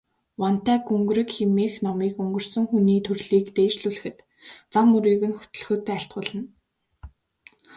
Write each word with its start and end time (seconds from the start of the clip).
Вантай 0.41 0.77
гүнгэрэг 0.87 1.29
хэмээх 1.35 1.73
номыг 1.85 2.13
өнгөрсөн 2.23 2.63
хүний 2.69 2.99
төрлийг 3.07 3.45
дээшлүүлэхэд, 3.57 4.17
зам 4.73 4.85
мөрийг 4.91 5.21
нь 5.29 5.37
хөтлөхөд 5.37 5.83
айлтгуулна. 5.95 6.41